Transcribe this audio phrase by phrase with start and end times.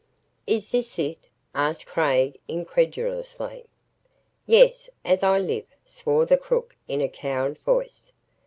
[0.47, 3.65] "Is this it?" asked Craig incredulously.
[4.47, 8.11] "Yes as I live," swore the crook in a cowed voice.